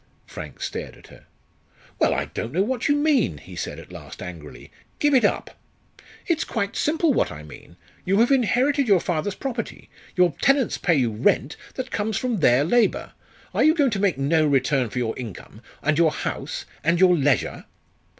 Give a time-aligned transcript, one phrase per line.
[0.25, 1.27] Frank stared at her.
[1.99, 5.55] "Well, I don't know what you mean," he said at last, angrily; "give it up."
[6.25, 7.77] "It's quite simple what I mean.
[8.03, 9.91] You have inherited your father's property.
[10.15, 13.11] Your tenants pay you rent, that comes from their labour.
[13.53, 17.15] Are you going to make no return for your income, and your house, and your
[17.15, 17.65] leisure?"